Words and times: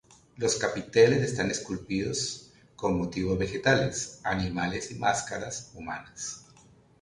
Los 0.35 0.55
capiteles 0.55 1.21
están 1.21 1.51
esculpidos 1.51 2.49
con 2.75 2.97
motivos 2.97 3.37
vegetales, 3.37 4.19
animales 4.23 4.89
y 4.89 4.95
máscaras 4.95 5.69
humanas. 5.75 6.43